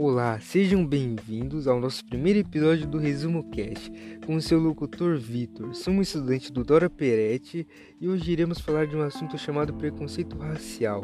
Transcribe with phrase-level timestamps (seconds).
[0.00, 3.90] Olá, sejam bem-vindos ao nosso primeiro episódio do Resumo Cast,
[4.24, 5.74] com o seu locutor Vitor.
[5.74, 7.66] Somos estudante do Dora Peretti
[8.00, 11.02] e hoje iremos falar de um assunto chamado preconceito racial.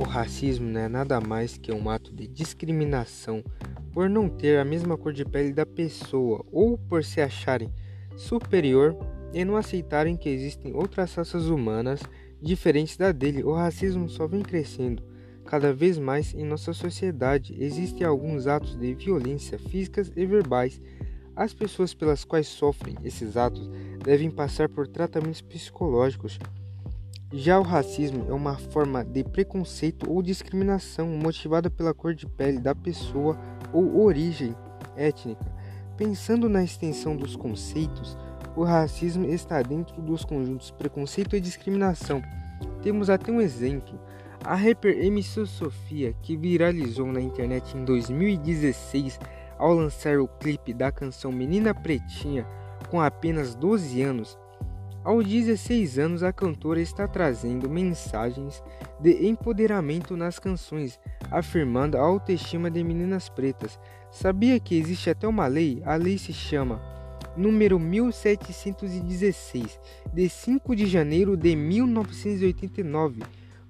[0.00, 3.44] O racismo não é nada mais que um ato de discriminação
[3.92, 7.70] por não ter a mesma cor de pele da pessoa ou por se acharem
[8.16, 8.96] superior
[9.32, 12.00] e não aceitarem que existem outras raças humanas
[12.40, 13.42] diferentes da dele.
[13.42, 15.02] O racismo só vem crescendo
[15.48, 17.56] cada vez mais em nossa sociedade.
[17.58, 20.80] Existem alguns atos de violência físicas e verbais.
[21.34, 23.70] As pessoas pelas quais sofrem esses atos
[24.04, 26.38] devem passar por tratamentos psicológicos.
[27.32, 32.58] Já o racismo é uma forma de preconceito ou discriminação motivada pela cor de pele
[32.58, 33.38] da pessoa
[33.72, 34.54] ou origem
[34.96, 35.44] étnica.
[35.96, 38.16] Pensando na extensão dos conceitos,
[38.58, 42.20] o racismo está dentro dos conjuntos preconceito e discriminação.
[42.82, 43.96] Temos até um exemplo.
[44.44, 49.20] A rapper MC Sofia, que viralizou na internet em 2016
[49.56, 52.44] ao lançar o clipe da canção Menina Pretinha
[52.90, 54.36] com apenas 12 anos,
[55.04, 58.62] aos 16 anos, a cantora está trazendo mensagens
[58.98, 60.98] de empoderamento nas canções,
[61.30, 63.78] afirmando a autoestima de meninas pretas.
[64.10, 65.80] Sabia que existe até uma lei?
[65.84, 66.97] A lei se chama
[67.38, 69.78] número 1716,
[70.12, 73.22] de 5 de janeiro de 1989.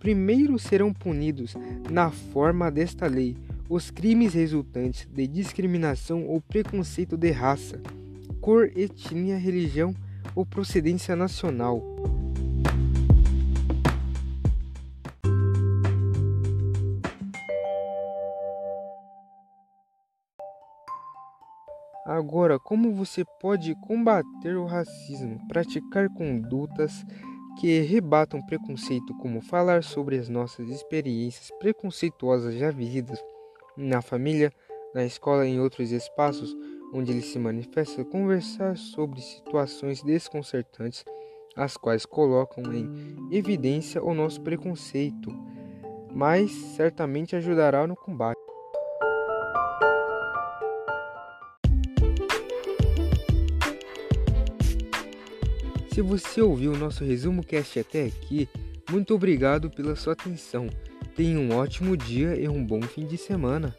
[0.00, 1.54] Primeiro serão punidos,
[1.88, 3.36] na forma desta lei,
[3.68, 7.80] os crimes resultantes de discriminação ou preconceito de raça,
[8.40, 9.94] cor, etnia, religião
[10.34, 11.80] ou procedência nacional.
[22.04, 25.38] Agora, como você pode combater o racismo?
[25.46, 27.06] Praticar condutas
[27.60, 33.22] que rebatam preconceito, como falar sobre as nossas experiências preconceituosas já vividas
[33.76, 34.52] na família,
[34.92, 36.56] na escola e em outros espaços
[36.92, 41.04] onde ele se manifesta, conversar sobre situações desconcertantes,
[41.56, 45.30] as quais colocam em evidência o nosso preconceito,
[46.12, 48.41] mas certamente ajudará no combate.
[55.92, 58.48] Se você ouviu o nosso resumo cast até aqui,
[58.90, 60.66] muito obrigado pela sua atenção.
[61.14, 63.76] Tenha um ótimo dia e um bom fim de semana.